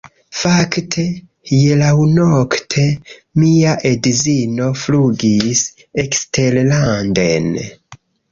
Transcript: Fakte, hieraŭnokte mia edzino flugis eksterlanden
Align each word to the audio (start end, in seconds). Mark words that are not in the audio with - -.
Fakte, 0.35 1.03
hieraŭnokte 1.49 2.85
mia 3.43 3.75
edzino 3.91 4.71
flugis 4.85 5.63
eksterlanden 6.07 7.53